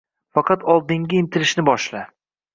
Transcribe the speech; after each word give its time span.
Faqat 0.37 0.63
oldinga 0.75 1.19
intilishni 1.21 1.67
boshla! 1.71 2.05